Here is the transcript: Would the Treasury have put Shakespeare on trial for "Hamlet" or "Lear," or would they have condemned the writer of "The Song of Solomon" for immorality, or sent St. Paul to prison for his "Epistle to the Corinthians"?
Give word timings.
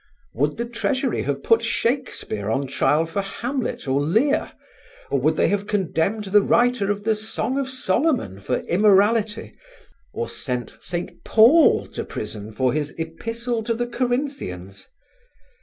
Would 0.33 0.57
the 0.57 0.65
Treasury 0.65 1.21
have 1.29 1.43
put 1.43 1.61
Shakespeare 1.61 2.49
on 2.49 2.65
trial 2.65 3.05
for 3.05 3.21
"Hamlet" 3.21 3.87
or 3.87 4.01
"Lear," 4.01 4.51
or 5.11 5.19
would 5.19 5.35
they 5.37 5.47
have 5.49 5.67
condemned 5.67 6.23
the 6.25 6.41
writer 6.41 6.89
of 6.89 7.03
"The 7.03 7.13
Song 7.13 7.59
of 7.59 7.69
Solomon" 7.69 8.39
for 8.39 8.61
immorality, 8.61 9.55
or 10.11 10.27
sent 10.27 10.75
St. 10.81 11.23
Paul 11.23 11.85
to 11.93 12.03
prison 12.03 12.51
for 12.51 12.73
his 12.73 12.95
"Epistle 12.97 13.61
to 13.61 13.75
the 13.75 13.85
Corinthians"? 13.85 14.87